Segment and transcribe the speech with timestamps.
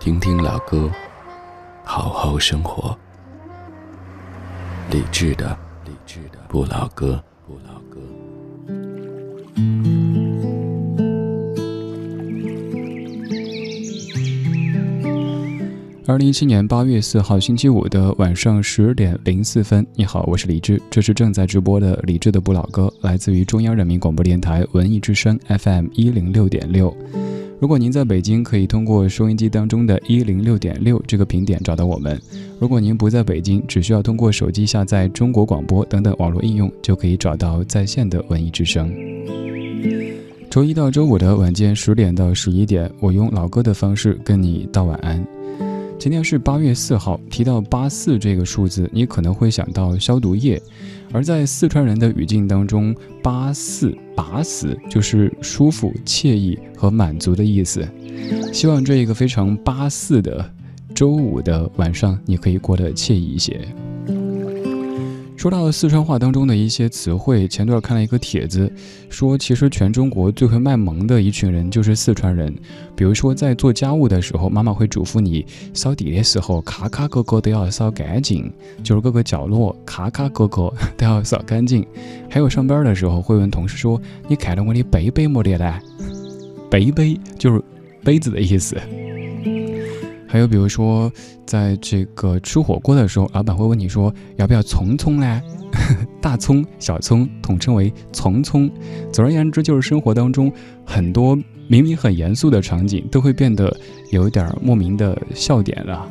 [0.00, 0.90] 听听老歌，
[1.84, 2.98] 好好生活。
[4.90, 5.54] 理智的，
[5.84, 8.00] 理智的不老歌，不老歌。
[16.06, 26.96] 二零一七年八月四号星期五的晚上十点零四分，你好，我是李志，这是正在直播的李志的不老歌，来自于中央人民广播电台文艺之声 FM 一零六点六。
[27.60, 32.16] 如果您在北京，可以通过收音机当中的“一零六点六”这个频点找到我们；
[32.58, 38.90] 如果您不在北京，只需要通过手机下载中国广播等等网络应用，就可以找到在线的文艺之声。
[40.48, 45.22] 周一到周五的晚间十点到十一点，我用老歌的方式跟你道晚安。
[46.00, 50.58] 今天是八月四号，提到八四这个数字，你可能会想到消毒液。
[51.12, 57.86] 而在四川人的语境当中，“八四把死”就是舒服、惬意和满足的意思。
[58.50, 60.50] 希望这一个非常八四的
[60.94, 63.60] 周五的晚上，你可以过得惬意一些。
[65.40, 68.70] 说到四川话当中的一些词汇，前段看了一个帖子，
[69.08, 72.54] 说其实全中国最会卖萌的一群人就是四川人。
[72.94, 78.52] 比如说在做家务的时候，妈妈会嘱咐你扫地的时候，卡卡角角都要扫干净，
[78.84, 81.86] 就是各个角落卡卡角角都要扫干净。
[82.28, 83.98] 还有上班的时候会问同事说
[84.28, 85.72] ：“你看到我的杯杯没得嘞？”
[86.70, 87.62] 杯杯就是
[88.04, 88.76] 杯子的意思。
[90.30, 91.10] 还有比如说，
[91.44, 95.42] 在这个吃火锅的时候，老板会问你说要不要葱葱嘞？
[96.22, 98.70] 大葱、小葱统称为葱葱。
[99.12, 100.52] 总而言之，就是生活当中
[100.84, 101.36] 很多
[101.66, 103.76] 明明很严肃的场景，都会变得
[104.12, 106.08] 有一点莫名的笑点了。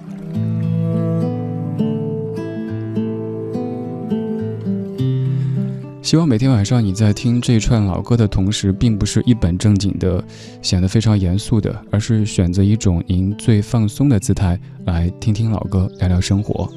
[6.09, 10.23] 希望每天晚上你在听这串老歌的同时，并不是一本正经的，
[10.59, 16.67] 显得非常严肃的，而是选择一种您最放松的姿态来听听老歌，聊聊生活。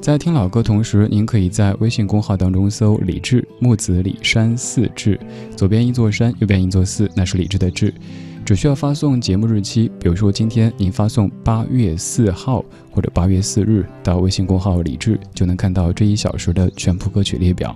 [0.00, 5.20] 在听老歌同时，您可以在微信公号当中搜“李志木子李山寺志”，
[5.54, 7.94] 左边一座山，右边一座寺，那是李志的志。
[8.44, 17.74] 只需要发送节目日期，比如说今天您发送八月四号或者八月四日到微信公号李志，就能看到这一小时的全部歌曲列表。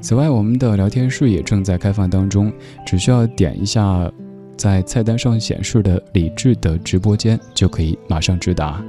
[0.00, 2.50] 此外，我们的聊天室也正在开放当中，
[2.86, 4.10] 只需要点一下
[4.56, 8.82] 在菜单上显示的李智的直播间，就可以马上直达。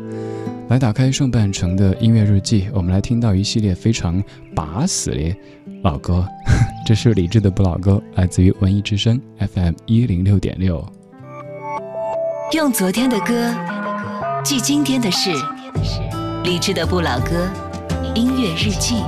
[0.69, 4.23] 来打开上半程的音乐日记，我们来听到一系列非常
[4.55, 5.35] 把死的
[5.83, 6.25] 老歌。
[6.85, 10.87] 这是李智的不老歌，来自于文艺之声 FM 一零六点六。
[12.51, 13.53] 用昨天的歌
[14.43, 15.29] 记今天的事，
[16.43, 17.47] 李智的不老歌
[18.15, 19.03] 音乐日记。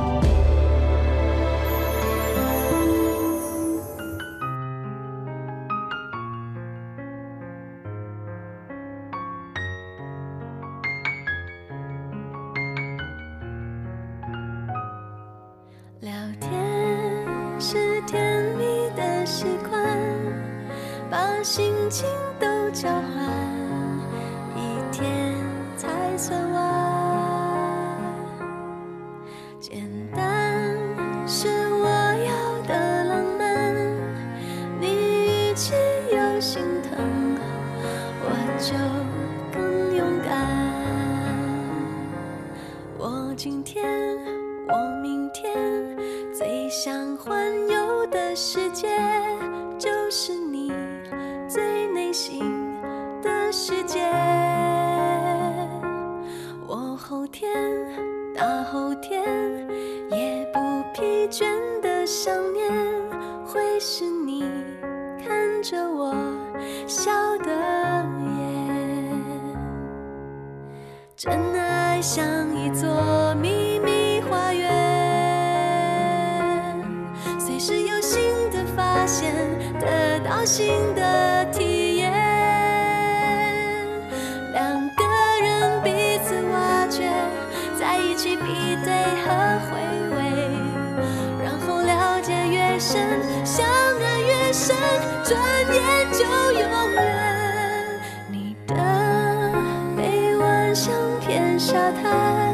[101.32, 102.54] 片沙滩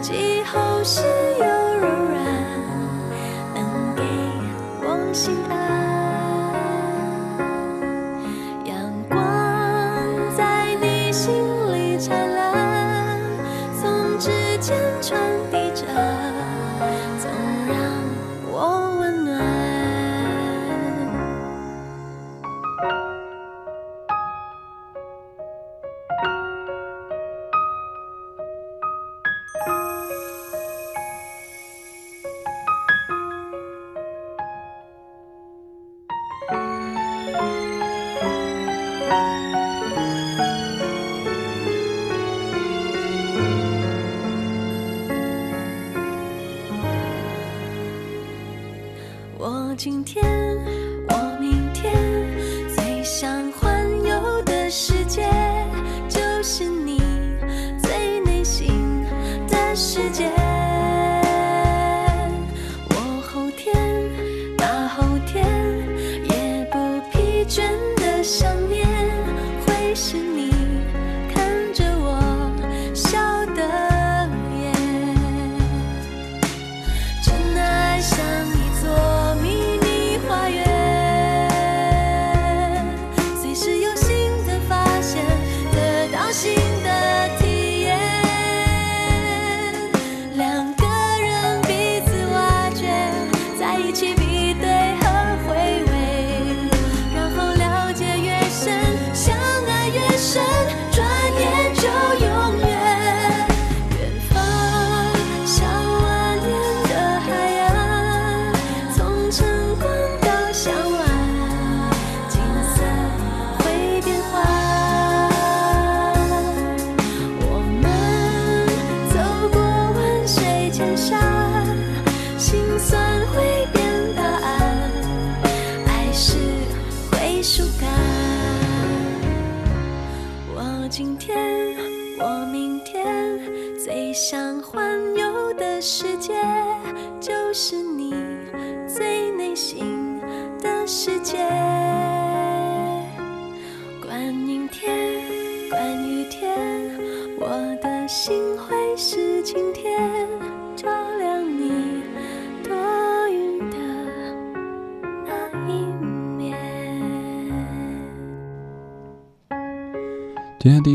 [0.00, 1.02] 既厚实
[1.38, 1.46] 又
[1.78, 2.24] 柔软，
[3.54, 4.02] 能给
[4.82, 5.61] 我心安。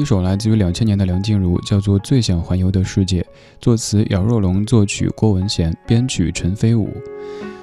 [0.08, 3.22] 首来自于两千年的梁静茹，叫做《最想环游的世界》，
[3.60, 6.90] 作词姚若龙，作曲郭文贤，编曲陈飞武。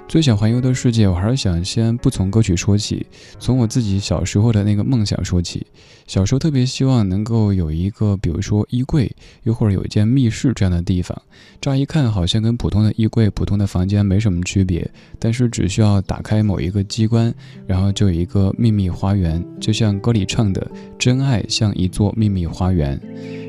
[0.06, 3.04] 最想环游的世界，我还是想先不从歌曲说起，
[3.40, 5.66] 从我自己小时候的那个梦想说起。
[6.06, 9.10] 小时候特别希望能够有一个，比如说衣柜，
[9.44, 11.20] 又或者有一间密室这样的地方。
[11.60, 17.34] 乍一看好像跟普通的衣柜、普通的房间没什么区别，但是只需要打开某一个机关，
[17.66, 23.00] 然后就有一个秘密花园，就像歌里唱的“真爱像一座秘密花园”。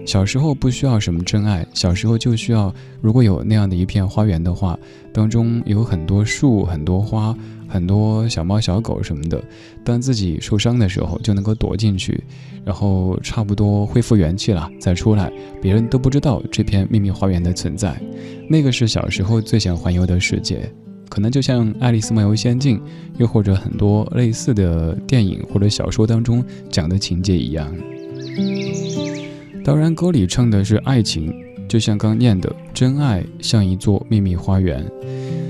[0.07, 2.73] 小时候不需要什么真爱，小时候就需要，
[3.05, 4.75] 如果有那样的一片花园的话，
[5.13, 7.37] 当中有很多树、很多花、
[7.67, 9.39] 很多小猫小狗什么的。
[9.83, 12.19] 当自己受伤的时候，就能够躲进去，
[12.65, 15.31] 然后差不多恢复元气了再出来，
[15.61, 17.95] 别人都不知道这片秘密花园的存在。
[18.49, 20.67] 那个是小时候最想环游的世界，
[21.07, 22.79] 可能就像《爱丽丝梦游仙境》，
[23.19, 27.71] 又或者很多类似的电影或者小说当中讲的情节一样。
[29.63, 31.31] 当然，歌里唱的是爱情，
[31.67, 34.85] 就像刚念的“真爱像一座秘密花园”。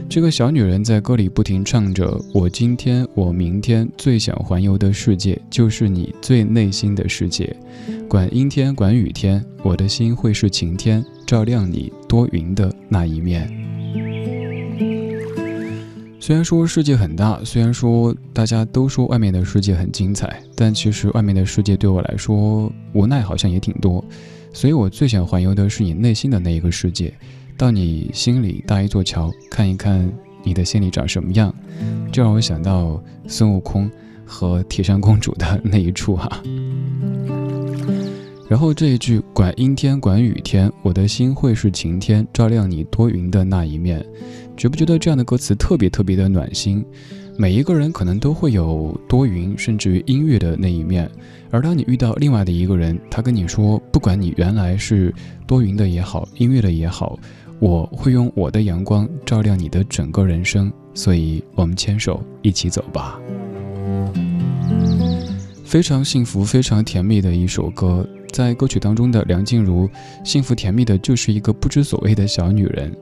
[0.08, 7.56] 这个小女人在歌里不停唱着：“我今天，我明天，最想环游的世界，就是你最内心的世界。
[8.08, 13.52] 管阴天，管雨天，我的心会是晴天，照亮你多云的那一面。”
[16.20, 24.04] 虽然说世界很大，虽然说大家都说外面的世界很精彩，但其实外面的世界对我来说无奈好像也挺多。
[24.56, 27.14] 所以我最想环游的是你内心的那一个世界，
[27.58, 30.10] 到你心里搭一座桥，看一看
[30.46, 31.54] 你的心里长什么样。
[32.10, 33.92] 这让我想到孙悟空
[34.26, 36.42] 和铁扇公主的那一处哈。
[38.48, 44.06] 然后这一句“管阴天，管雨天，我的心会是晴天，照亮你多云的那一面”。
[44.56, 46.86] 觉不觉得这样的歌词特别特别的暖心？
[47.38, 51.12] 每一个人可能都会有多云，甚至于音乐的那一面。
[51.56, 55.16] 而当你遇到另外的一个人，他跟你说，不管你原来是
[55.48, 57.18] 多云的也好，音乐的也好，
[57.60, 60.70] 我会用我的阳光照亮你的整个人生。
[60.94, 63.18] 所以，我们牵手一起走吧。
[65.64, 68.06] 非常幸福、非常甜蜜的一首歌。
[68.36, 69.90] 在歌曲当中的梁静茹，
[70.22, 72.94] 幸福甜蜜的就是一个不知所谓的小女人。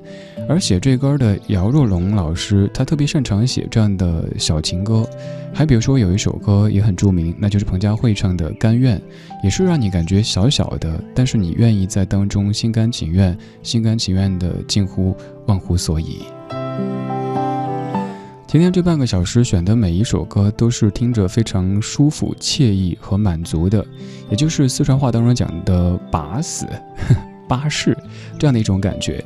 [0.48, 5.04] 而写这歌的姚若龙老师，他特别擅长写这样的小情歌。
[5.52, 8.96] 还比如说有一首歌也很著名，那就是彭佳慧唱的《甘愿》，
[9.44, 16.20] 也是让你感觉小小的，但是你愿意在当中心甘情愿、心甘情愿的近乎忘乎所以。
[18.53, 23.83] 今天这半个小时选的每一首歌都是听着非常舒服、惬意和满足的，
[24.29, 26.67] 也就是四川话当中讲的“把死
[27.50, 27.98] ”“巴适”
[28.38, 29.25] 这样的一种感觉。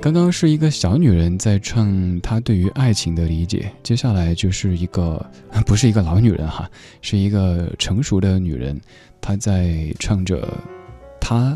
[0.00, 5.22] 刚刚是一个小女人在唱她对于爱情的理解，接下来就是一个
[5.66, 6.70] 不是一个老女人哈，
[7.02, 8.80] 是一个成熟的女人，
[9.20, 10.48] 她在唱着
[11.20, 11.54] 她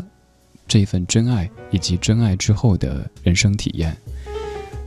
[0.67, 3.97] 这份真爱以及真爱之后的人生体验。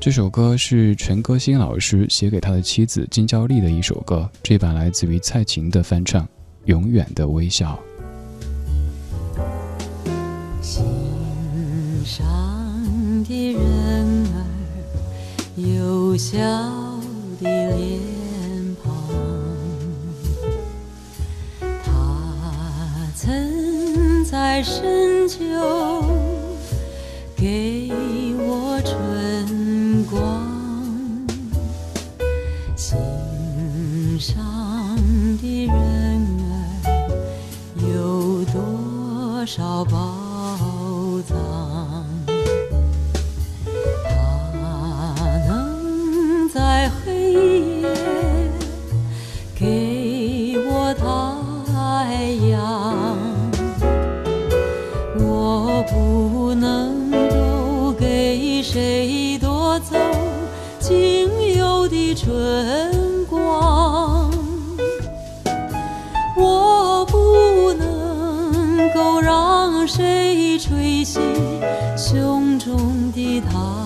[0.07, 6.23] 这首歌是陈歌辛老师写给他的妻子金娇丽的一首歌，这版来自于蔡琴的翻唱
[6.67, 7.77] 《永远的微笑》。
[10.63, 10.85] 心
[12.05, 12.25] 上
[13.25, 13.61] 的人
[14.33, 14.47] 儿，
[15.57, 16.39] 有笑
[17.43, 18.01] 的脸
[18.85, 18.93] 庞，
[21.83, 25.41] 他曾在深秋
[27.37, 27.89] 给
[39.57, 39.97] 找宝
[41.27, 42.05] 藏
[44.05, 47.33] 它能在黑
[47.81, 47.89] 夜
[49.59, 53.17] 给我太阳。
[55.19, 59.97] 我不能够给谁夺走
[60.79, 63.26] 仅有的春
[69.97, 71.19] 谁吹熄
[71.97, 73.86] 胸中的她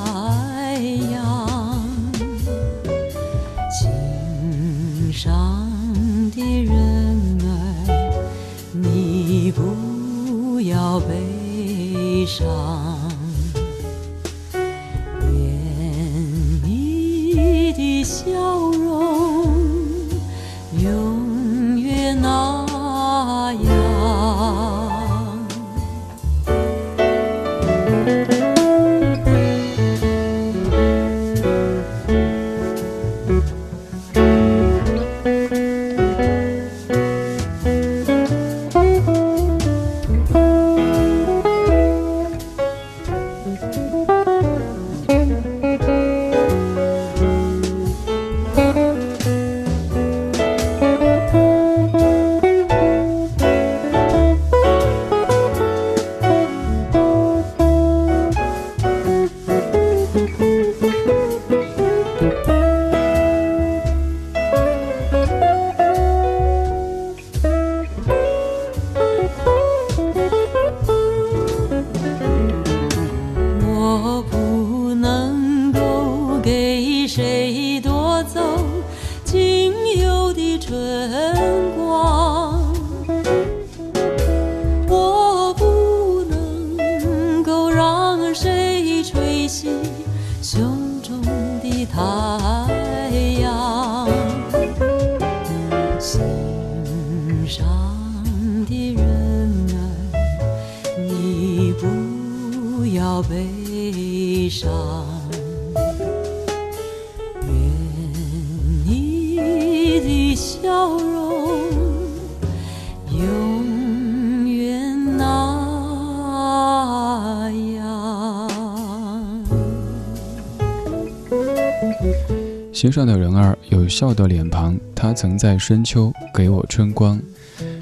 [122.73, 127.21] 心上的人儿有笑的脸庞，他曾在深秋给我春光。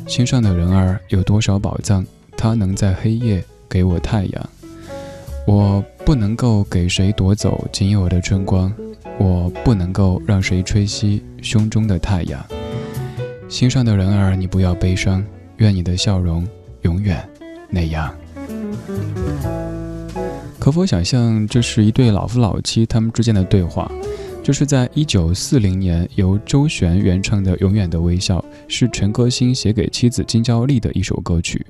[0.07, 2.05] 心上的人儿有多少宝藏，
[2.37, 4.51] 他能在黑夜给我太阳。
[5.47, 8.73] 我不能够给谁夺走仅有的春光，
[9.19, 12.43] 我不能够让谁吹熄胸中的太阳。
[13.47, 15.23] 心上的人儿，你不要悲伤，
[15.59, 16.49] 愿你的笑容
[16.81, 17.23] 永远
[17.69, 18.11] 那样。
[20.59, 23.93] 可否想象，这是一对老夫老妻他们之间的对话？
[24.43, 31.67] 这是在一九四零年由周璇原唱的《永远的微笑》，是陈歌辛写给妻子金娇丽的一首歌曲。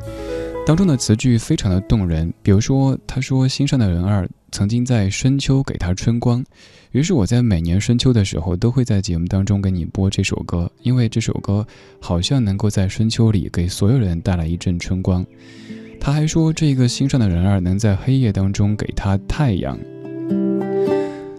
[0.68, 2.30] 当中的词句非常的动人。
[2.42, 6.44] 比如说，他说心上的人儿曾经在深秋给他春光，
[6.92, 11.66] 于是我在每年深秋的时候都会在节目当中给你播这首歌，因为这首歌
[11.98, 15.25] 好像能够在深秋里给所有人带来一阵春光。
[15.98, 19.78] 他还说，这个心上的人儿能在黑夜当中给他太阳。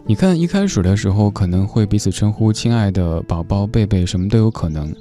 [0.08, 4.92] 你看，一开始的时候可能会彼此称呼“亲爱的宝宝”“贝贝”，什么都有可能。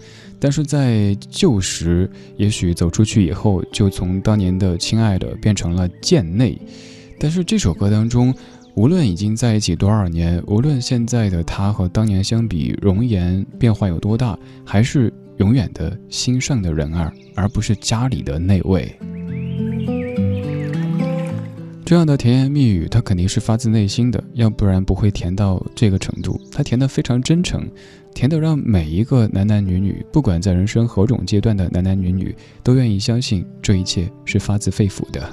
[0.41, 6.57] 但是在旧时，也许走出去以后，就从当年的“亲爱的”变成了“贱内”。
[7.19, 8.33] 但是这首歌当中，
[8.75, 18.97] 无论已经在一起多少年，无论现在的他和当年相比容颜变化有多大，还是永远的心上的人儿，而不是家里的那位。
[21.85, 26.39] 这样的甜言蜜语，他肯定是发自内心的，要不然不会甜到这个程度。
[26.53, 27.67] 他甜得非常真诚，
[28.19, 32.35] 甜得让每一个男男女女，不管在人生何种阶段的男男女女，
[32.65, 35.33] 都愿意相信这一切是发自肺腑的。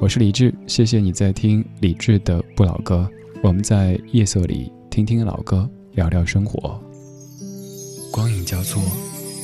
[0.00, 3.10] 我是李志，谢谢你在听李志的不老歌。
[3.42, 6.80] 我们在夜色里听听老歌，聊聊生活。
[8.12, 8.80] 光影交错，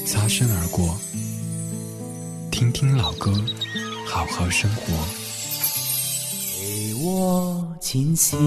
[0.06, 0.96] 擦身而过，
[2.52, 3.32] 听听老歌，
[4.06, 4.94] 好好生活。
[7.02, 8.38] 过浅笑，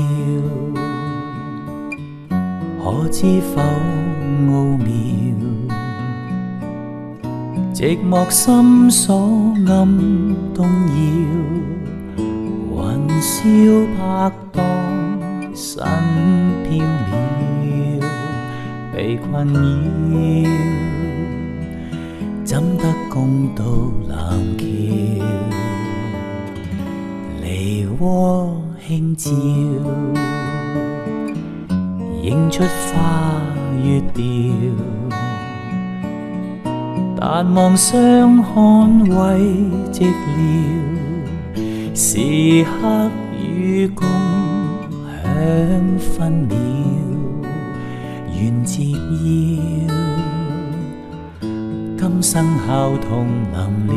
[2.85, 4.85] 可知否奥妙？
[7.73, 9.15] 寂寞心所
[9.67, 9.75] 暗
[10.53, 10.93] 动摇，
[12.69, 14.61] 云霄拍荡
[15.55, 15.83] 身
[16.63, 18.05] 飘渺，
[18.93, 19.57] 被困扰，
[22.43, 24.15] 怎得共渡蓝
[24.59, 24.63] 桥？
[27.41, 28.53] 梨涡
[28.87, 29.31] 轻照，
[32.25, 33.39] 映出花
[33.83, 34.23] 月调。
[37.15, 39.15] 但望相看慰
[39.91, 40.35] 寂寥，
[41.93, 44.07] 时刻与共
[45.23, 45.29] 享
[45.99, 46.57] 分秒，
[48.41, 48.97] 愿接邀，
[51.95, 53.55] 今生孝同临
[53.87, 53.93] 了。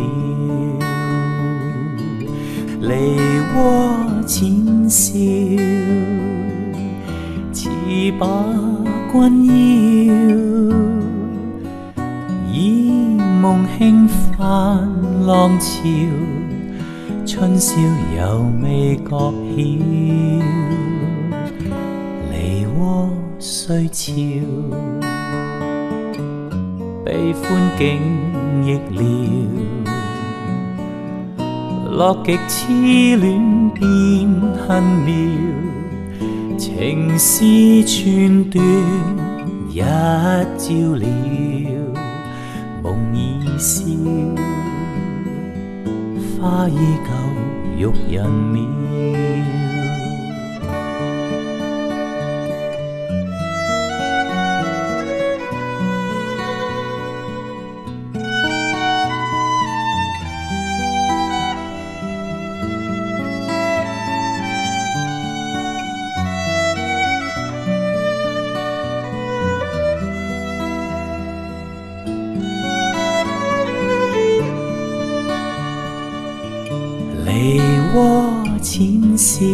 [2.80, 2.92] 梨
[3.54, 3.56] 涡
[4.26, 5.14] 浅笑，
[8.18, 8.26] 把
[9.12, 9.16] 君
[10.06, 10.10] 邀。
[12.52, 12.56] 以
[13.40, 14.38] 梦轻泛
[15.26, 15.82] 浪潮，
[17.26, 17.76] 春宵
[18.16, 18.20] 犹
[18.62, 19.56] 未觉晓。
[22.30, 23.08] 梨涡
[23.38, 24.02] 虽俏，
[27.04, 27.42] 悲欢
[27.78, 27.82] 竟
[28.64, 29.00] 亦了。
[31.90, 32.72] 落极痴
[33.16, 33.84] 恋变
[34.66, 35.12] 恨妙，
[36.58, 37.44] 情丝
[37.84, 38.60] 寸断
[39.70, 41.06] 一朝了，
[42.82, 43.84] 梦已消，
[46.36, 47.10] 花依旧
[47.78, 48.77] 玉人渺。
[79.18, 79.44] 笑，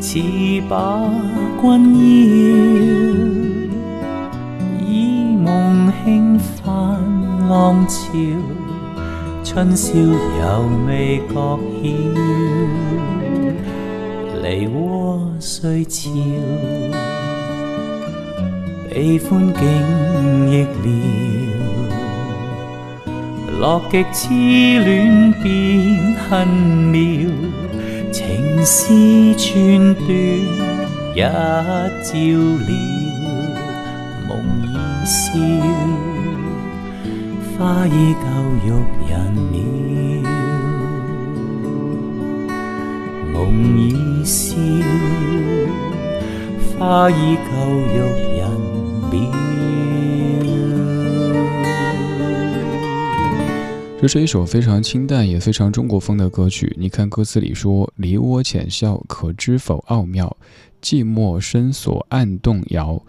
[0.00, 0.18] 似
[0.66, 1.04] 把
[1.60, 1.64] 君
[2.40, 2.42] 邀，
[4.88, 6.64] 以梦轻泛
[7.46, 8.00] 浪潮，
[9.44, 10.10] 春宵犹
[10.86, 11.34] 未觉
[11.82, 11.84] 晓。
[14.42, 16.10] 梨涡虽俏，
[18.90, 19.60] 悲欢竟
[20.50, 21.63] 亦了。
[23.60, 24.28] 乐极痴
[24.84, 27.30] 恋变恨妙，
[28.12, 30.08] 情丝寸断
[31.14, 31.20] 一
[32.02, 32.12] 朝
[32.58, 32.70] 了，
[34.28, 34.30] 梦
[34.62, 34.74] 已
[35.06, 35.22] 消，
[37.56, 37.90] 花依
[38.20, 38.24] 旧
[38.64, 38.66] 玉
[39.08, 39.12] 人
[39.52, 39.54] 渺，
[43.32, 43.34] 梦
[43.78, 43.82] 已
[44.24, 44.56] 消，
[46.78, 47.50] 花依旧
[47.94, 47.96] 玉
[48.36, 48.42] 人
[49.10, 49.53] 渺。
[54.04, 56.70] 这是一首非常清淡也非常中国风的歌曲。
[56.78, 60.36] 你看歌词里说：“梨涡浅笑，可知否奥妙？
[60.82, 63.02] 寂寞深锁暗动摇，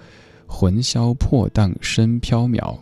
[0.48, 2.78] 魂销魄荡身飘渺。”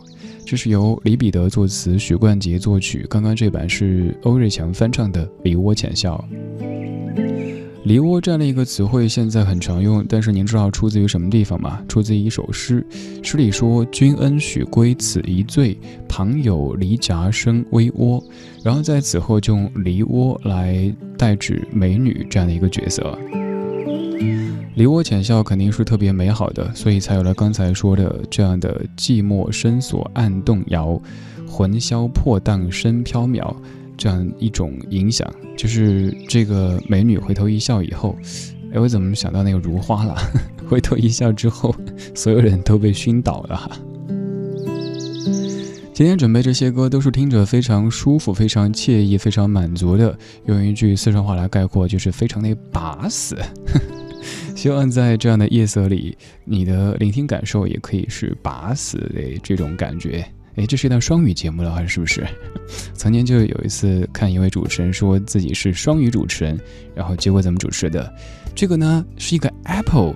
[0.46, 3.04] 这是由李彼得作词，许冠杰作曲。
[3.10, 6.24] 刚刚这版是欧瑞强翻唱的《梨涡浅笑》。
[7.84, 11.82] 梨窝这样的一个词汇现在很常用，但是您知道出自于什么地方吗？
[11.86, 12.84] 出自于一首诗，
[13.22, 15.76] 诗里说：“君恩许归此一醉，
[16.08, 18.24] 旁有梨夹生微窝。”
[18.64, 23.18] 然后在此后就用梨窝来代指美女这样的一个角色。
[24.76, 30.98] 梨窝浅笑肯定是特别美好的，所以才有了刚才说的这样的寂寞深锁暗动摇，
[31.46, 33.54] 魂销魄荡身飘渺。
[33.96, 38.16] 这样一种影响，就是这个美女回头一笑以后，
[38.72, 40.16] 哎，我怎么想到那个如花了？
[40.68, 41.74] 回头一笑之后，
[42.14, 43.70] 所有人都被熏倒了哈。
[45.92, 50.18] 今天准备这些歌都是听着非常舒服、非常惬意、非常满足的。
[50.46, 53.38] 用一句四川话来概括，就是非常的把死。
[54.56, 60.26] 希望在这样的夜色里，你的聆听感受也可以是把死的这种感觉。
[60.56, 62.26] 哎，这是一档双语节目了，是不是？
[62.94, 66.58] 曾经就有一次看一位主持人说自己是双语主持人，
[66.94, 68.12] 然后结果怎么主持的？
[68.54, 70.14] 这个呢是一个 Apple，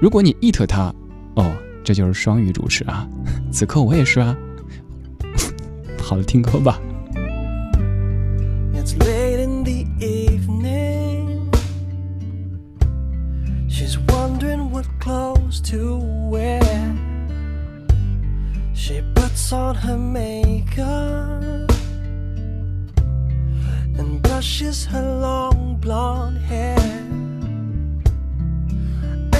[0.00, 0.94] 如果你 eat 它，
[1.34, 1.52] 哦，
[1.82, 3.08] 这就是双语主持啊。
[3.50, 4.36] 此刻我也是啊。
[6.00, 6.80] 好了，听歌吧。
[8.86, 8.98] She
[19.46, 21.70] puts on her makeup
[23.98, 26.76] and brushes her long blonde hair.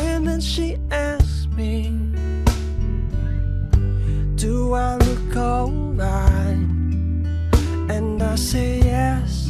[0.04, 1.90] And then she asks me,
[4.36, 6.68] Do I look alright?
[7.90, 9.48] And I say, Yes,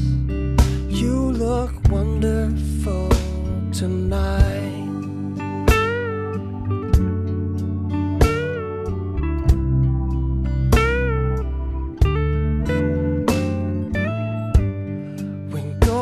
[0.88, 3.10] you look wonderful
[3.72, 4.45] tonight.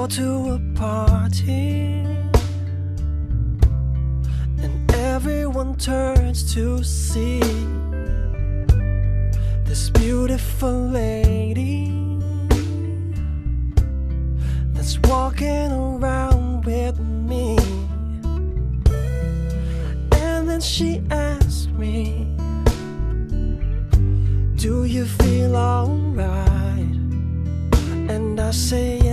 [0.08, 2.04] To a party.
[4.62, 7.40] And everyone turns to see
[9.64, 11.90] this beautiful lady
[14.72, 17.56] that's walking around with me.
[20.12, 22.34] And then she asks me
[24.56, 26.96] do you feel alright?
[28.08, 29.03] And I say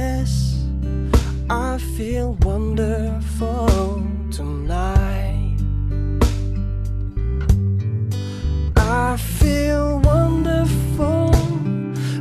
[1.82, 5.58] feel wonderful tonight.
[8.76, 11.32] I feel wonderful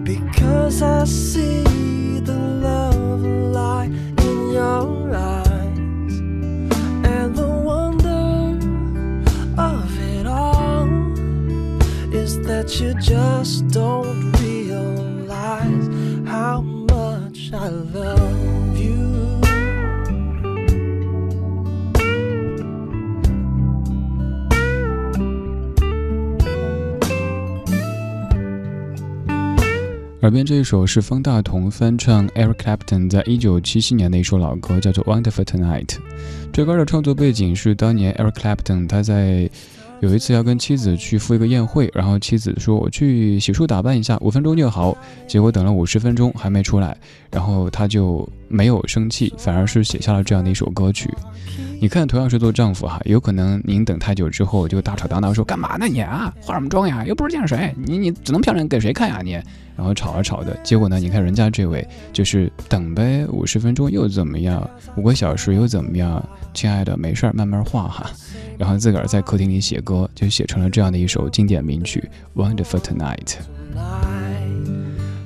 [0.02, 3.90] because I see the love light
[4.26, 6.18] in your eyes
[7.14, 8.58] and the wonder
[9.58, 10.88] of it all
[12.14, 14.29] is that you just don't
[30.22, 35.86] 耳边这一首是方大同翻唱 Eric Clapton 在一九七七年的一首老歌，叫做《Wonderful Tonight》。
[36.52, 39.48] 这歌的创作背景是当年 Eric Clapton 他在
[40.00, 44.94] 有一次要跟妻子去赴一个宴会，然后妻子说：“我去洗漱打扮一下，五分钟就好。”
[45.26, 46.94] 结果等了五十分钟还没出来，
[47.30, 51.08] 然后他就没有生气，反而是写下了这样的一首歌曲。
[51.80, 59.38] 你看，同样是做丈夫哈，有可能您等太久之后就大吵大闹，说干嘛呢你啊，化什么妆呀，又不是见谁，你你只能漂亮给谁看呀你？
[59.80, 64.68] 然后吵啊吵的，结果呢，你看人家这位就是等呗，五十分钟又怎么样？
[64.94, 66.22] 五个小时又怎么样？
[66.52, 68.10] 亲爱的，没事儿，慢慢画哈。
[68.58, 72.06] 然后自个儿在客厅里写歌，就写成了这样的一首经典名曲
[72.38, 73.16] 《Wonderful Tonight》。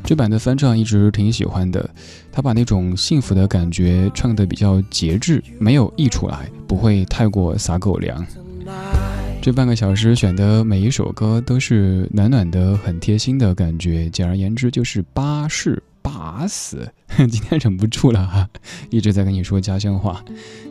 [0.05, 1.91] 这版的翻唱一直挺喜欢的，
[2.31, 8.25] 他把那种幸福的感觉唱得比较节制，没有溢出来，不会太过撒狗粮。
[9.45, 16.91] 这半个小时选的每一首歌都是暖暖的、很贴心的感觉，简而言之就是巴适巴死。
[17.15, 18.49] 今天忍不住了哈，
[18.89, 20.25] 一直在跟你说家乡话。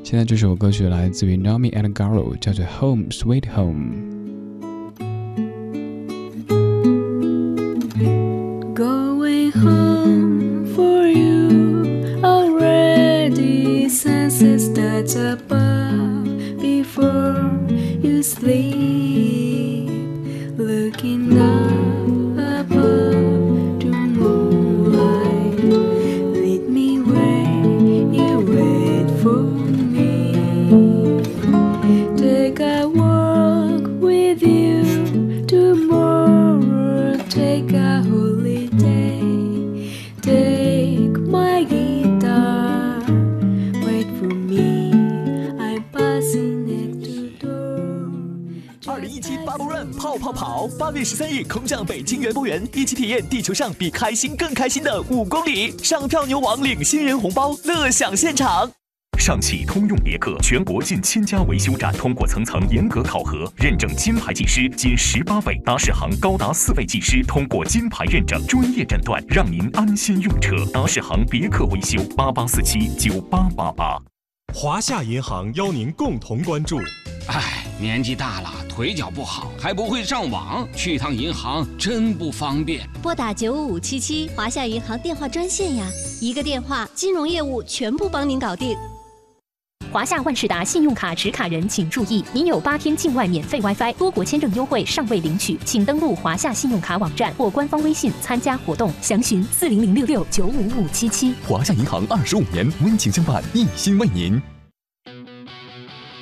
[0.03, 3.91] 现在这首歌曲来自于 Naomi and Garo，叫做《Home Sweet Home》。
[8.73, 9.19] above
[10.65, 11.83] before you
[18.43, 19.87] sleep,
[20.57, 21.62] looking down
[50.67, 55.77] 八月十三日空降北京园博园，一起体验地球上比开心更开心的五公里。
[55.79, 58.71] 上票牛王领新人红包，乐享现场。
[59.19, 70.65] 上汽通用别克全国近千家维修站通过层层严格考核，认证金牌技师仅十八位，达世行高达四位技师通过金牌认证，专业诊断，让您安心用车。
[70.73, 74.12] 达世行别克维修八八四七九八八八。
[74.55, 76.77] 华夏银行邀您共同关注。
[77.27, 82.87] 哎，年纪大了，腿脚不好，还不会上网，去趟银行真不方便。
[83.01, 85.89] 拨打九五五七七华夏银行电话专线呀，
[86.21, 88.77] 一个电话，金融业务全部帮您搞定。
[89.93, 101.35] 华夏万事达信用卡持卡人请注意，您有八天境外免费 WiFi、多国签证优惠尚未领取，请登录华夏信用卡网站或官方微信参加活动，详询四零零六六九五五七七。
[101.47, 104.41] 华夏银行二十五年温情相伴，一心为您。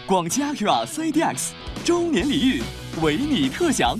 [0.05, 1.51] 广汽 Acura CDX
[1.85, 2.61] 周年礼遇，
[3.01, 3.97] 为你特享，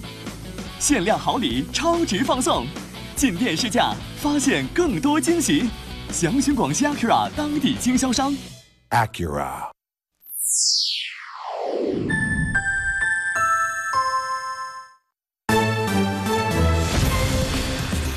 [0.80, 2.68] 限量好礼，超值放送，
[3.16, 5.70] 进店试驾，发现更多惊喜。
[6.12, 8.36] 详询广汽 Acura 当地经销商。
[8.92, 9.72] Acura。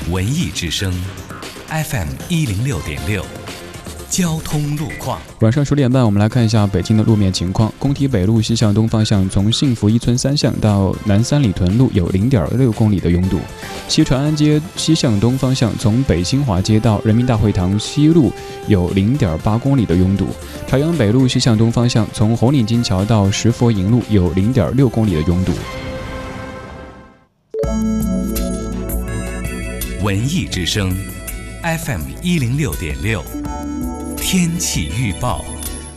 [0.09, 0.91] 文艺之声
[1.69, 3.25] ，FM 一零六点六，
[4.09, 5.19] 交通路况。
[5.41, 7.71] 晚上十点半，我们来看一下北京的路面情况。
[7.77, 13.37] 工体北路西向东方向，从幸福一村三巷到南三里屯路有零点六公里的拥堵；
[13.87, 18.31] 西长安街西向东方向，从北新华街到人民大会堂西路
[18.67, 20.25] 有零点八公里的拥堵；
[20.67, 25.51] 朝阳北路西向东方向，从红领巾桥到石佛营路有零点六公里的拥堵。
[30.03, 30.95] 文艺之声
[31.63, 33.23] ，FM 一零六点六，
[34.27, 35.45] 天气预报。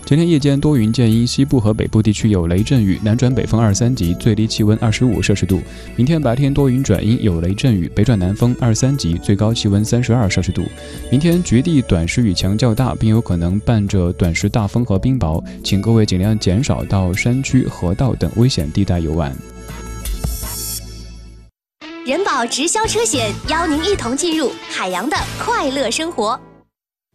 [0.04, 5.62] 今天夜间多云见阴，西部和北部地区有雷阵雨，南转北风二三级，最低气温二十五摄氏度。
[5.96, 10.62] 明天白天多云转阴，有雷阵雨，北转南风二三级，最高气温三十二摄氏度。
[11.10, 19.34] 明天局地短时雨强较大，并有可能伴着短时大风和冰雹，请各位尽量减少到山区、河道等危险地带游玩。
[22.04, 26.38] 人保直销车险邀您一同进入海洋的快乐生活。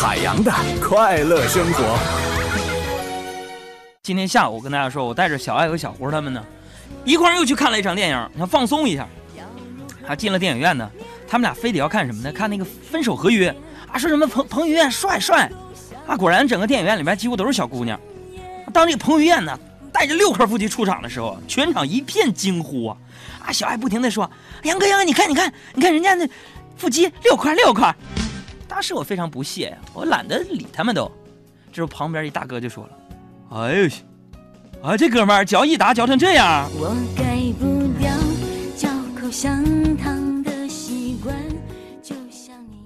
[0.00, 1.98] 海洋的快乐生活。
[4.04, 6.40] 今天下午我跟大家说，我带着小爱和小胡他们呢，
[7.04, 9.08] 一块儿又去看了一场电影，想放松一下。
[10.06, 10.88] 啊，进了电影院呢，
[11.26, 12.30] 他们俩非得要看什么呢？
[12.30, 13.50] 看那个《分手合约》
[13.92, 15.50] 啊，说什么彭彭于晏帅帅
[16.06, 17.98] 啊，果然整个电影院里面几乎都是小姑娘。
[18.72, 19.58] 当这个彭于晏呢
[19.92, 22.96] 带着六块腹肌出场的时候，全场一片惊呼啊！
[23.46, 24.30] 啊，小爱不停的说
[24.62, 26.24] ：“杨哥，杨哥，你看，你看，你看人家那
[26.76, 27.92] 腹肌六块六块。”
[28.68, 31.10] 当时我非常不屑呀，我懒得理他们都。
[31.70, 32.90] 这时候旁边一大哥就说了
[33.50, 33.88] ：“哎呦，
[34.82, 38.10] 啊，这哥们儿嚼一打嚼成这样。”我改不掉
[38.76, 38.88] 嚼
[39.20, 39.64] 口香
[39.96, 41.34] 糖的习惯，
[42.02, 42.78] 就像你。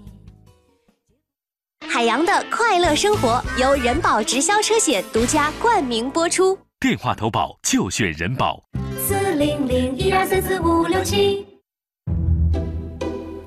[1.89, 6.59] 海洋的快乐生活由人保直销车险独家冠名播出。
[6.81, 8.63] 电话投保就选人保。
[8.99, 11.52] 四零零一二三四五六七。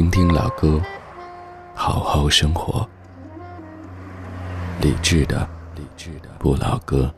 [0.00, 0.80] 听听老歌，
[1.74, 2.88] 好好生活。
[4.80, 7.14] 理智的，理智的不老歌，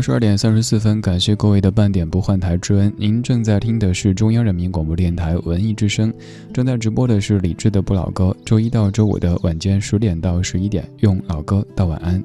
[0.00, 2.92] 十二点三十四分，感谢各位的半点不换台之恩。
[2.96, 6.12] 您正在听的是中央人民广播电台文艺之声，
[6.52, 8.34] 正在直播的是李志的不老歌。
[8.44, 12.22] 周一到周五的晚间十点到十一点，用老歌道晚安。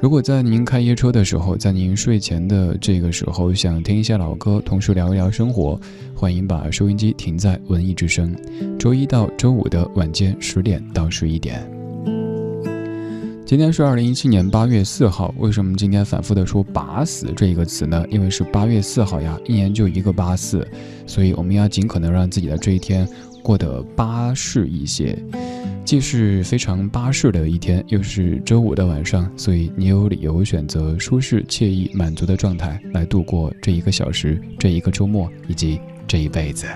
[0.00, 5.78] 如果在您开夜车的时候，在您睡前的这个时候想听一下老歌，同时聊一聊生活，
[6.14, 8.34] 欢迎把收音机停在文艺之声。
[8.78, 11.79] 周一到周五的晚间十点到十一点。
[13.50, 18.06] 今天是二零一七年八月四号，为什么今天反复的说“把死”这一个词呢？
[18.08, 20.64] 因为是八月四号呀，一年就一个八四，
[21.04, 23.04] 所以我们要尽可能让自己的这一天
[23.42, 25.18] 过得巴适一些。
[25.84, 36.68] 既是非常巴适的一天，又是周五的晚上，所以你有理由选择舒适、惬意、满足的状态来度过这一个小时、这一个周末以及这一辈子。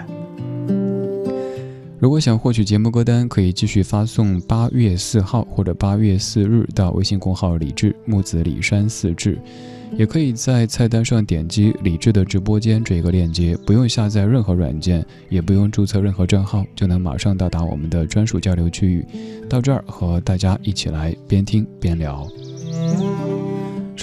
[2.00, 9.38] 如果想获取节目歌单，可以继续发送“八月四号”或者“八月四日”到微信公号“李志木子李山四志”，
[9.96, 19.06] 也可以在菜单上点击“李志的直播间”这个链接，不用下载任何软件，也不用注册任何账号，就能马上到达我们的专属交流区域，
[19.48, 22.28] 到这儿和大家一起来边听边聊。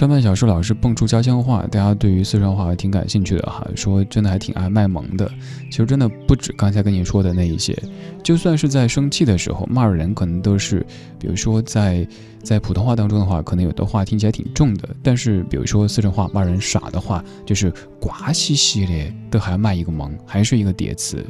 [0.02, 5.30] 上半小树老师蹦出家乡话，大家对于四川话还挺感兴趣的哈，说真的还挺爱卖萌的。
[5.70, 7.78] 其实真的不止刚才跟你说的那一些，
[8.24, 10.84] 就算是在生气的时候骂人，可能都是，
[11.20, 12.04] 比如说在
[12.44, 21.26] 在普通话当中的话，可能有的话听起来挺重的，但是比如说四川话骂人傻的话，就是瓜兮兮的，都还卖一个萌，还是一个叠词。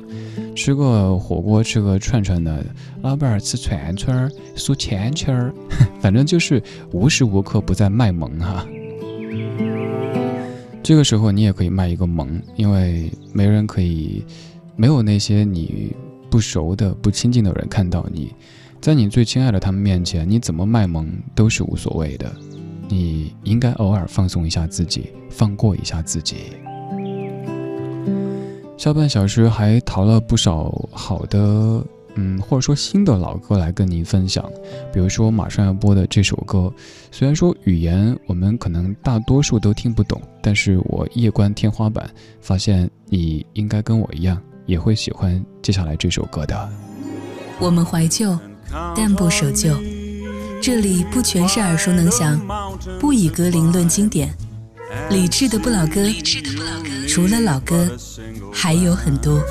[0.55, 2.65] 吃个火锅，吃个串串的，
[3.01, 5.53] 老板吃串串儿，数钱钱儿，
[6.01, 8.65] 反正就是无时无刻不在卖萌哈。
[10.83, 14.25] 这个时候你也可以卖一个萌，因为没人可以，
[14.75, 15.95] 没有那些你
[16.29, 18.33] 不熟的、不亲近的人看到你，
[18.81, 22.33] 在你最亲爱的他们面前，你怎么卖萌都是无所谓的。
[22.89, 26.37] 你应该偶尔放松一下自己，放过一下自己。
[28.77, 34.43] 下半小时还淘了不少好的，嗯，或者说新的老歌来跟您分享。
[34.91, 36.73] 比如说马上要播的这首歌，
[37.11, 42.09] 虽然说语言我们可能大多数都听不懂，但是我夜观天花板，
[42.41, 46.67] 发现你应该跟我一样也会喜欢接下来这首歌的。
[47.59, 48.35] 我们怀旧，
[48.95, 49.75] 但不守旧。
[50.61, 52.39] 这里不全是耳熟能详，
[52.99, 54.35] 不以歌龄论经典。
[55.09, 56.05] 理智的不老歌，
[57.07, 57.89] 除了老歌。
[58.53, 59.41] 还有很多。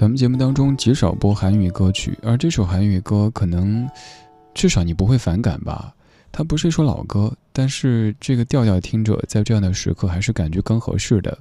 [0.00, 3.86] 咱们节目当中极少播韩语歌曲，而这首韩语歌可能
[4.54, 5.94] 至少你不会反感吧？
[6.32, 11.36] 它不是一首老歌，但是这个调调听着在这样的时刻还是感觉更合适的。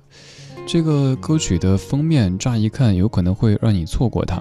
[0.67, 4.37] 这个歌曲的封面乍一看有可能会让你错过它，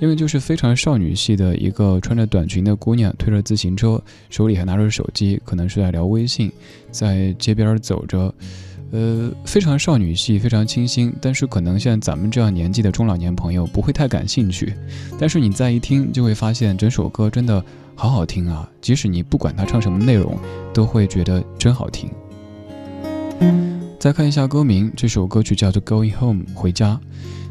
[0.00, 6.50] 因为就是非常少女系的一个穿着短裙的姑娘推着自行车，手里还拿着手机，可能是在聊微信，
[6.90, 8.34] 在街边走着。
[8.92, 14.74] 呃，非常少女系，非常清新，但是可能像咱们这样年纪的中老年朋友不会太感兴趣。
[15.18, 17.64] 但是你再一听，就会发现整首歌真的
[17.94, 18.68] 好好听啊！
[18.80, 20.36] 即使你不管他唱什么内容，
[20.74, 22.10] 都会觉得真好听。
[24.00, 26.98] 再看一下歌名，这首歌曲叫做《Going Home》回家。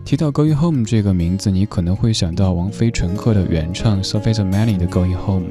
[0.03, 5.47] 提到《Going Home》这个名字，你可能会想到王菲、陈赫的原唱 Sophie m a n y 的《Going Home》，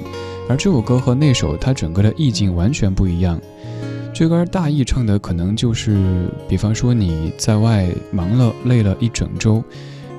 [0.49, 3.41] 而这首歌和那首它整个的意境完全不一样。
[4.15, 9.63] 这歌大意唱的可能就是，比方说你在外忙了累了一整周，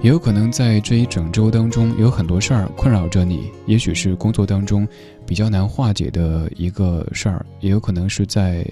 [0.02, 4.88] 也有可能在这一整周当中有很多事儿困扰着你，也许是工作当中
[5.26, 8.66] 比较难化解的一个事儿，也有可能是在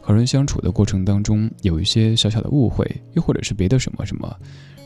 [0.00, 4.34] 和人相处的过程当中有一些小小的误会，又或者是别的什么什么，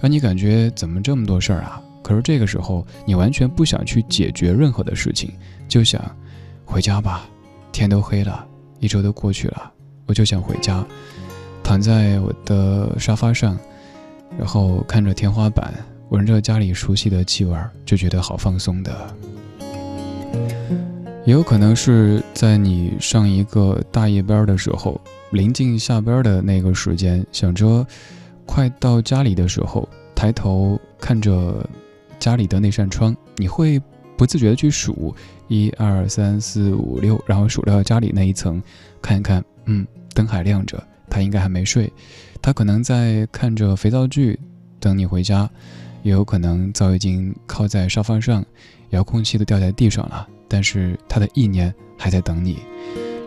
[0.00, 1.80] 让你感觉怎么这么多事儿啊？
[2.02, 5.30] 可是这个时候你完全不想去解决任何的事情，
[5.68, 6.04] 就想
[6.64, 7.28] 回家吧，
[7.70, 8.44] 天都黑了，
[8.80, 9.70] 一周都过去了。
[10.06, 10.84] 我就想回家，
[11.62, 13.58] 躺在我的沙发上，
[14.38, 15.72] 然后看着天花板，
[16.10, 19.14] 闻着家里熟悉的气味，就觉得好放松的。
[21.24, 25.00] 也有可能是在你上一个大夜班的时候，
[25.30, 27.86] 临近下班的那个时间，想着
[28.44, 31.66] 快到家里的时候，抬头看着
[32.18, 33.80] 家里的那扇窗，你会
[34.18, 35.14] 不自觉的去数
[35.48, 38.62] 一二三四五六，然后数到家里那一层，
[39.00, 39.42] 看一看。
[39.66, 41.92] 嗯，灯还亮着，他应该还没睡，
[42.42, 44.38] 他可能在看着肥皂剧，
[44.80, 45.48] 等你回家，
[46.02, 48.44] 也有可能早已经靠在沙发上，
[48.90, 52.58] 遥控器都掉在地上了，但是他的意念还在等你，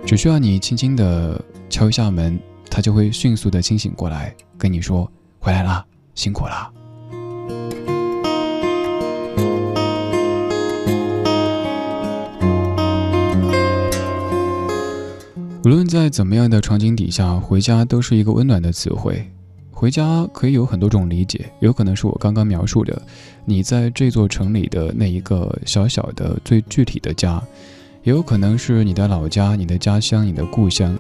[0.05, 6.71] 只需要你轻轻的敲一下门，他就会迅速的清醒过来，跟你说回来啦，辛苦啦。
[15.67, 19.21] 无论在怎么样的场景底下，回家都是一个温暖的词汇。
[19.69, 23.01] 回家可以有很多种理解，有可能是我刚刚描述的，
[23.43, 27.43] 你在这座城里的那一个小小的、最具体的家；
[28.03, 30.95] 也有可能是你的老家、你的家乡、你的故乡；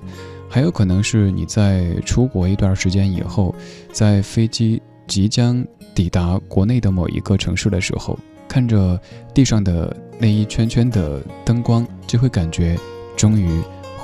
[0.49, 3.55] 还有可能是你在出国一段时间以后，
[3.93, 5.65] 在飞机即将
[5.95, 8.99] 抵达国内的某一个城市的时候，看着
[9.33, 12.77] 地上的那一圈圈的灯光，就会感觉
[13.15, 13.47] 终于。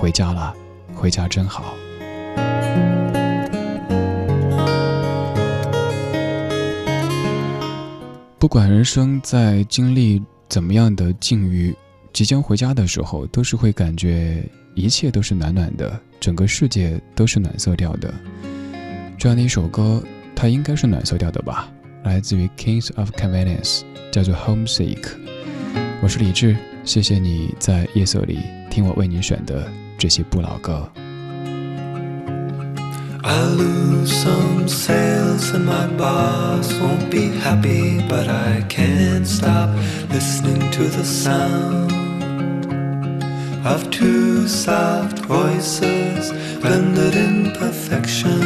[0.03, 0.53] 回家了，
[0.93, 1.73] 回家真好。
[8.37, 11.73] 不管人生在经历怎么样的境遇，
[12.11, 14.43] 即将回家的时候，都是会感觉
[14.75, 18.13] 一切都是暖暖的，整个世界都是暖色调的。
[19.17, 20.03] 这样的一首歌，
[20.35, 21.71] 它应该是暖色调的吧？
[22.03, 24.99] 来自于 Kings of Convenience，叫做《Homesick》。
[26.01, 28.39] 我是李志，谢谢你在夜色里
[28.69, 29.71] 听我为你选的。
[30.02, 30.88] 这些不老歌。
[33.22, 39.70] I lose some sales and my boss won't be happy, but I can't stop
[40.10, 41.98] listening to the sound
[43.66, 46.32] of two soft voices
[46.62, 48.40] blended in perfection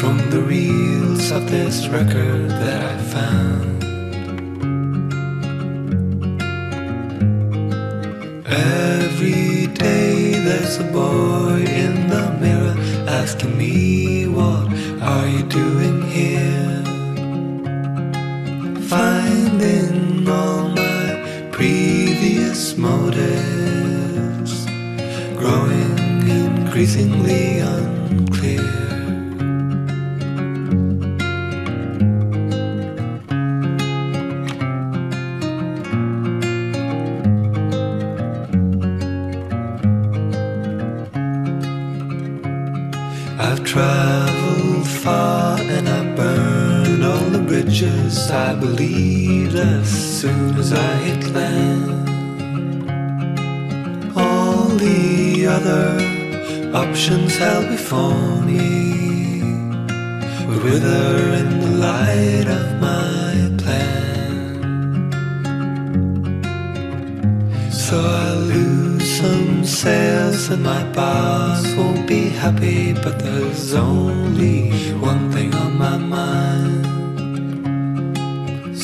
[0.00, 3.77] from the reels of this record that I found.
[9.73, 12.75] Day there's a boy in the mirror
[13.07, 14.67] asking me, What
[15.01, 16.83] are you doing here?
[18.87, 24.65] Finding all my previous motives
[25.35, 27.61] growing in increasingly
[50.21, 52.09] soon as I hit land.
[54.17, 55.87] All the other
[56.75, 59.41] options held before me
[60.45, 64.51] would wither in the light of my plan.
[67.71, 75.31] So I lose some sails and my boss won't be happy, but there's only one
[75.31, 77.08] thing on my mind.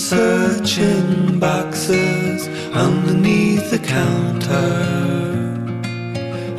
[0.09, 4.69] Searching boxes underneath the counter.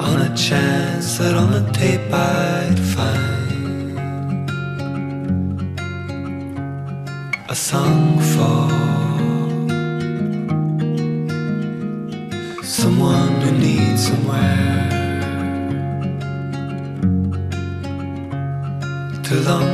[0.01, 4.01] On a chance that on the tape I'd find
[7.49, 8.67] a song for
[12.65, 14.89] someone who needs somewhere
[19.23, 19.66] to long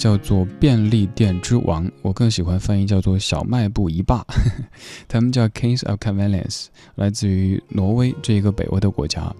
[0.00, 4.24] 叫做便利店之王，我更喜欢翻译叫做小卖部一霸。
[5.06, 9.30] 他们叫 Kings of Convenience，来自于挪威这一个北欧的国家。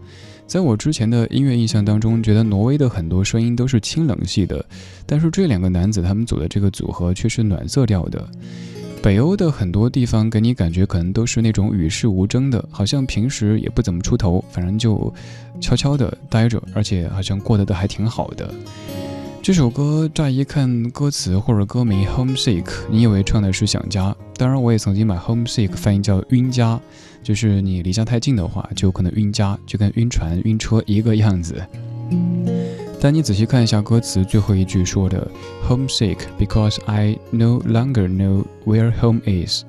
[0.46, 4.62] 在我之前的音乐印象当中，觉得挪威的很多声音都是清冷系的，
[5.06, 8.28] 但是这两个男子他们组的这个组合却是暖色调的。
[9.02, 15.10] 北欧的很多地方给你感觉可能都是那种与世无争的，好像平时也不怎么出头，反正就
[15.58, 18.52] 悄悄的待着，而且好像过得都还挺好的。
[19.50, 26.80] 这首歌乍一看歌词或者歌名 homesick，你以为唱的是想家，当然我也曾经把 homesick 翻译叫晕家，
[27.20, 31.60] 就是你离家太近的话，就可能晕家，就跟晕船、晕车一个样子。
[33.00, 35.28] 但你仔细看一下歌词，最后一句说的
[35.68, 39.64] homesick because I no longer know where home is，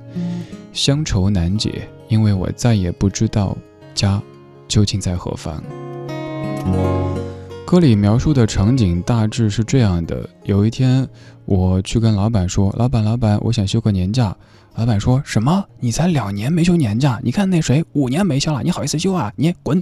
[0.73, 3.57] 乡愁难解，因为我再也不知道
[3.95, 4.21] 家
[4.67, 5.63] 究竟在何方。
[7.71, 11.07] 歌里描述的场景大致是这样的：有一天，
[11.45, 14.35] 我去跟老板说：“老板，老板，我想休个年假。”
[14.75, 15.63] 老板说什么？
[15.79, 17.17] 你才两年没休年假？
[17.23, 19.31] 你看那谁五年没休了，你好意思休啊？
[19.37, 19.81] 你滚！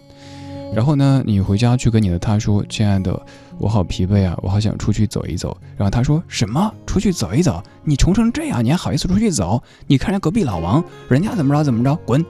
[0.71, 3.19] 然后呢，你回家去跟你的他说：“亲爱的，
[3.57, 6.71] 我好疲惫啊，我好想出去走一走。”然后他说什么？
[6.85, 7.59] 出去走一走？
[7.83, 9.59] 你穷成这样，你还好意思出去走？
[9.87, 11.95] 你看人隔壁老王，人家怎么着怎么着？
[12.05, 12.23] 滚！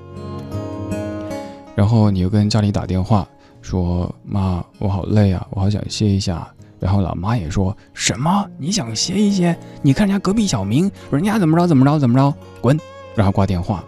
[1.76, 3.28] 然后你又跟家里打电话。
[3.70, 6.52] 说妈，我好累啊，我好想歇一下。
[6.80, 8.50] 然后老妈也说什么？
[8.58, 9.56] 你想歇一歇？
[9.84, 12.34] 你看人家隔壁小明，人家怎么着怎么着怎么着？
[12.62, 12.76] 滚！
[13.16, 13.84] 然后挂电话。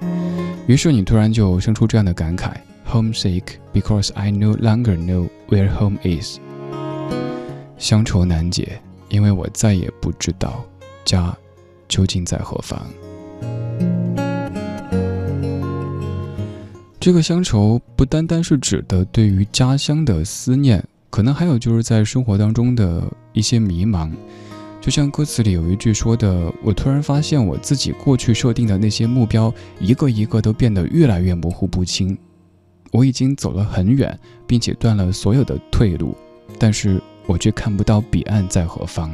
[0.67, 2.51] 于是你突然就生出这样的感慨
[2.87, 6.37] ：homesick because I no longer know where home is。
[7.79, 8.79] 乡愁难解，
[9.09, 10.63] 因为我再也不知道
[11.03, 11.35] 家
[11.87, 12.79] 究竟在何方。
[17.01, 23.01] 这个乡愁不单单是指的对于家乡的思念，可能还有就是在生活当中的
[23.33, 24.11] 一些迷茫。
[24.79, 32.15] 就像歌词里有一句说的：“我突然发现我自己过去设定的那些目标，一个一个都变得越来越模糊不清。
[32.91, 36.15] 我已经走了很远，并且断了所有的退路，
[36.59, 39.11] 但是我却看不到彼岸在何方。”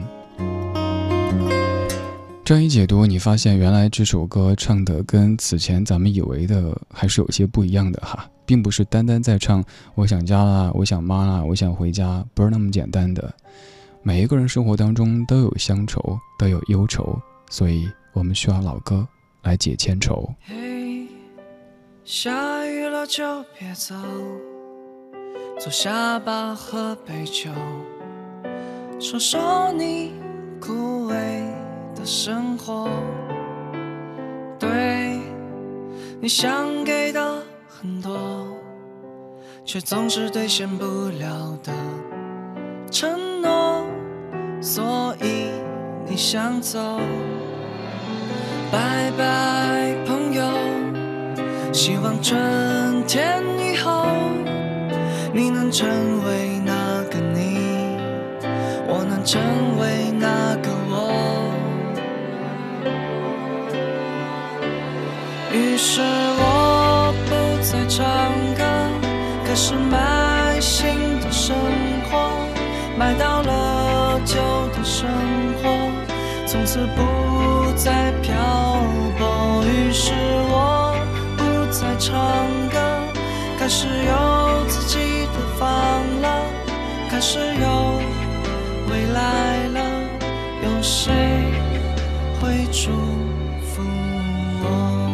[2.48, 9.62] 这样一解读，你发现原来这首歌唱的跟此前咱们以为的还是有些不一样的哈，并不是单单在唱
[9.96, 13.34] 我想家啦，我想妈啦，我想回家，不是那么简单的。
[14.02, 17.20] 每一个人生活当中都有乡愁，都有忧愁，
[17.50, 19.06] 所以我们需要老歌
[19.44, 20.34] 来解千愁。
[22.06, 23.94] 下雨了就别走，
[25.60, 27.52] 坐下吧，喝杯酒，
[29.02, 30.14] 说说你
[30.62, 31.67] 枯萎。
[31.98, 32.88] 的生活，
[34.60, 35.20] 对
[36.22, 38.48] 你想给的很多，
[39.66, 40.86] 却总是兑现不
[41.20, 41.74] 了的
[42.92, 43.84] 承诺，
[44.62, 45.50] 所以
[46.06, 47.00] 你想走。
[48.72, 50.44] 拜拜，朋友，
[51.74, 54.06] 希望春天以后
[55.34, 55.88] 你能成
[56.26, 57.98] 为那个你，
[58.88, 59.42] 我能成
[59.80, 60.70] 为那个
[65.78, 68.04] 于是我不再唱
[68.56, 68.64] 歌，
[69.46, 71.56] 开始买新的生
[72.10, 72.32] 活，
[72.98, 74.38] 买到了旧
[74.76, 75.08] 的生
[75.62, 75.70] 活，
[76.48, 78.34] 从此不再漂
[79.20, 79.64] 泊。
[79.66, 80.14] 于是
[80.50, 80.96] 我
[81.38, 82.18] 不再唱
[82.72, 82.80] 歌，
[83.60, 85.70] 开始有自己的房
[86.24, 86.44] 了，
[87.08, 88.02] 开始有
[88.90, 89.80] 未来了，
[90.64, 91.14] 有谁
[92.42, 92.90] 会祝
[93.62, 93.84] 福
[94.64, 95.07] 我？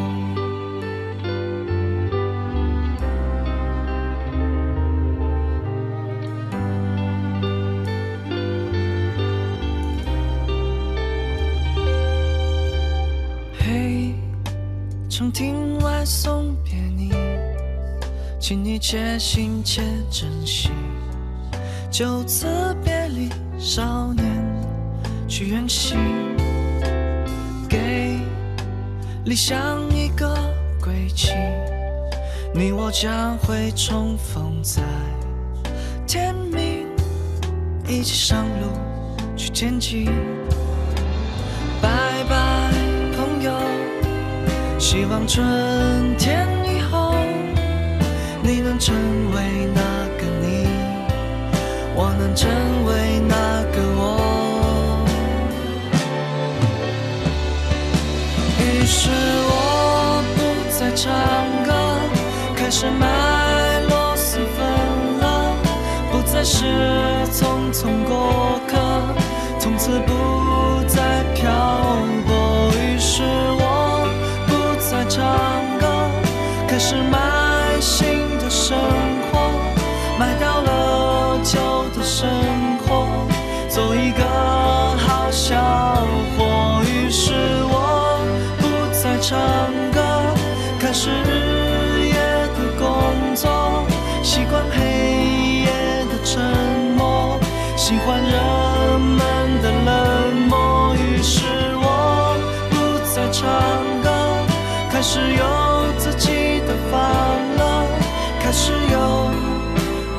[18.45, 19.81] 请你且行且
[20.11, 20.69] 珍惜。
[21.89, 22.45] 就此
[22.83, 24.25] 别离，少年
[25.29, 25.97] 去远行，
[27.69, 28.19] 给
[29.23, 30.35] 理想一个
[30.81, 31.31] 归期。
[32.53, 34.81] 你我将会重逢在
[36.05, 36.85] 天明，
[37.87, 38.73] 一起上路
[39.37, 40.07] 去前进。
[41.81, 41.89] 拜
[42.27, 42.73] 拜，
[43.15, 43.53] 朋友，
[44.77, 45.47] 希望春
[48.45, 48.93] 你能成
[49.33, 49.81] 为那
[50.19, 50.67] 个你，
[51.95, 52.51] 我能成
[52.85, 54.01] 为那个我。
[58.59, 59.09] 于是
[59.47, 60.37] 我不
[60.77, 61.09] 再唱
[61.65, 61.71] 歌，
[62.53, 63.07] 开始买
[63.87, 64.59] 螺蛳粉
[65.21, 65.23] 了，
[66.11, 66.65] 不再是
[67.31, 68.77] 匆匆过客，
[69.57, 71.49] 从此不再漂
[72.27, 72.73] 泊。
[72.75, 73.23] 于是
[73.57, 74.05] 我
[74.47, 75.23] 不再唱
[75.79, 75.87] 歌，
[76.67, 77.22] 开始买
[91.03, 92.15] 开始日夜
[92.55, 93.83] 的工作，
[94.23, 94.79] 习惯黑
[95.65, 95.67] 夜
[96.05, 96.41] 的沉
[96.95, 97.37] 默，
[97.75, 99.19] 喜欢人们
[99.61, 100.95] 的冷漠。
[100.95, 101.43] 于是
[101.75, 102.37] 我
[102.69, 102.73] 不
[103.13, 103.43] 再唱
[104.01, 104.07] 歌，
[104.89, 105.43] 开始有
[105.97, 107.01] 自己的房
[107.57, 107.85] 了，
[108.39, 109.29] 开始有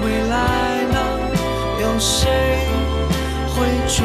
[0.04, 0.96] 未来了，
[1.80, 2.28] 有谁
[3.56, 4.04] 会祝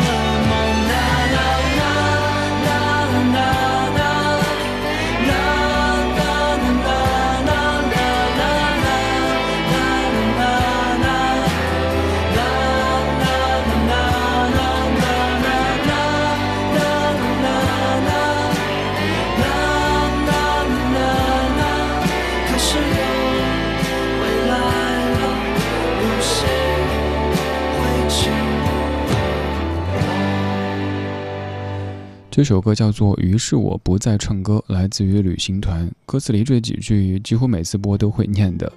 [32.41, 35.87] 这首歌叫做《于是我不再唱歌》，来自于旅行团。
[36.07, 38.73] 歌词里这几句几乎每次播都会念的。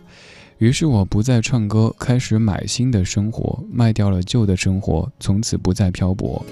[0.59, 6.45] 于是我不再唱歌，开始买新的生活，卖掉了旧的生活，从此不再漂泊。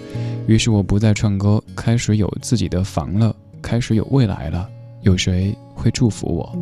[0.47, 4.67] 于是我不再唱歌，开始有自己的房了，开始有未来了，
[5.03, 6.59] 有谁会祝福我？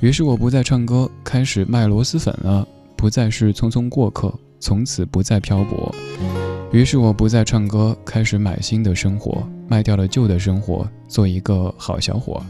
[0.00, 2.66] 于是我不再唱歌，开始卖螺蛳粉了，
[2.96, 5.94] 不再是匆匆过客，从此不再漂泊。
[6.70, 12.42] 于是我不再唱歌，开始买新的生活，卖掉了旧的生活，做一个好小伙。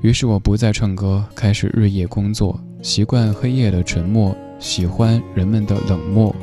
[0.00, 6.34] 于是我不再唱歌，开始日夜工作，习惯黑夜的沉默，喜欢人们的冷漠。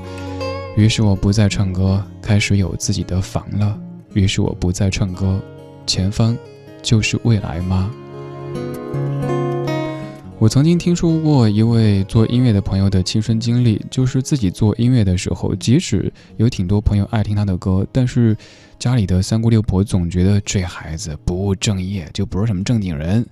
[0.77, 3.75] 于是我不再唱歌，开始有自己的房了。
[4.13, 5.39] 于是我不再唱歌，
[5.87, 6.37] 前方
[6.83, 7.89] 就是未来吗？
[10.43, 18.35] 我曾经听说过一位做音乐的朋友的亲身经历，就是自己做音乐的时候，即使有挺多朋友爱听他的歌，但是
[18.77, 23.25] 家里的三姑六婆总觉得这孩子不务正业，就不是什么正经人。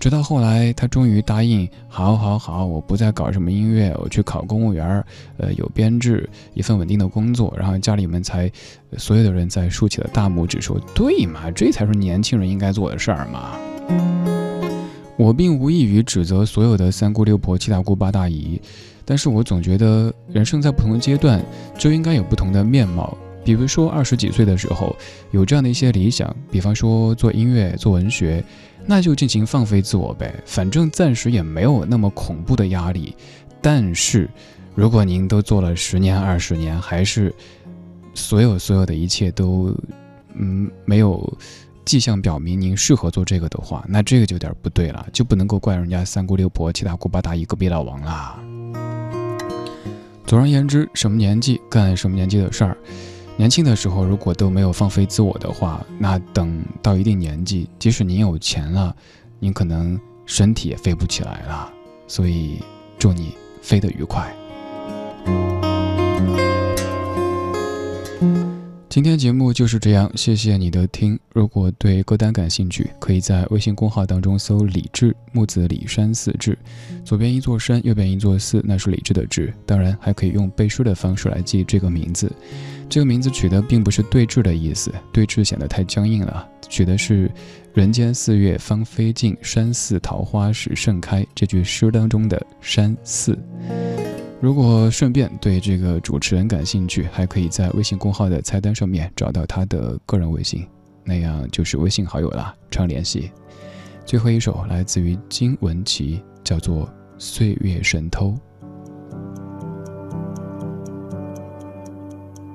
[0.00, 4.84] 直到后来，他终于答应，好，好，好，我不再搞什么音乐，我去考公务员，
[5.36, 8.50] 呃，有编制，一份稳定的工作，然后家里面才
[8.96, 14.47] 所有的人在竖起了大拇指，说对嘛，这才是年轻人应该做的事儿嘛。
[15.18, 18.58] 我并无意于指责所有的三姑六婆、七大姑八大姨，
[19.04, 21.44] 但是我总觉得人生在不同阶段
[21.76, 23.18] 就应该有不同的面貌。
[23.44, 24.94] 比如说二十几岁的时候
[25.30, 28.42] 有这样的一些理想，比方说做音乐、做文学。
[28.90, 33.14] 那就尽情放飞自我呗，反正暂时也没有那么恐怖的压力。
[33.60, 34.26] 但是，
[34.74, 37.34] 如果您都做了十年、二十年，还是
[38.14, 39.76] 所有所有的一切都
[40.34, 41.30] 嗯没有
[41.88, 48.38] 迹象表明您适合做这个的话，那这个就有点不对了，就不能够怪人家三姑六婆、七大姑八大姨、隔壁老王啦。
[50.26, 52.76] 总而言之，什么年纪干什么年纪的事儿。
[53.38, 58.94] 年轻的时候，如果都没有放飞自我的话，那等到一定年纪，即使您有钱了，
[59.38, 61.72] 您可能身体也飞不起来了。
[62.06, 62.62] 所以，
[62.98, 64.30] 祝你飞得愉快。
[68.98, 71.16] 今天节目就是这样，谢谢你的听。
[71.32, 76.58] 如果对歌单感兴趣，可以在微信公号当中搜“李志木子李山寺志”，
[77.06, 79.54] 左边一座山，右边一座寺，那是李志的志。
[79.64, 82.28] 当然，还可以用背书的方式来记这个名字。
[82.88, 86.44] 这个名字取的并不是对峙的意思，对峙显得太僵硬了。
[86.68, 87.30] 取的是
[87.72, 93.38] “人间四月芳菲尽，山寺桃花始盛开”这句诗当中的“山寺”。
[94.40, 100.64] 如果顺便对这个主持人感兴趣，还可以在微信公号的菜单上面找到他的个人微信，
[101.02, 103.32] 那样就是微信好友了，常联系。
[104.06, 106.86] 最后一首来自于金文岐，叫做
[107.18, 108.28] 《岁月神偷》。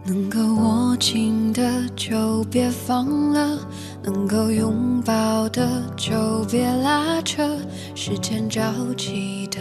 [0.06, 3.60] 能够握紧的就别放了，
[4.04, 7.58] 能够拥抱的就别拉扯。
[7.94, 8.62] 时间着
[8.98, 9.60] 急的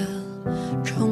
[0.83, 1.12] 冲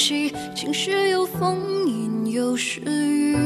[0.00, 3.36] 息，晴时有风，阴有时雨，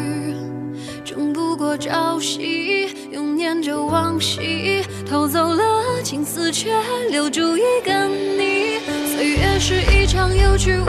[1.05, 6.71] 争不过朝夕，又念着往昔，偷走了青丝，却
[7.11, 8.79] 留住一个你。
[9.17, 10.85] 岁月是一场有去无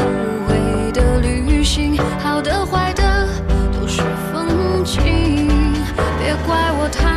[0.47, 3.27] 回的旅行，好的坏的
[3.73, 5.47] 都是风景，
[6.19, 7.14] 别怪我贪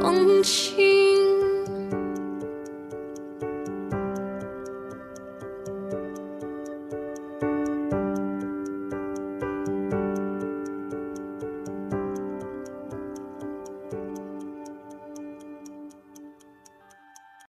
[0.00, 0.57] 风轻。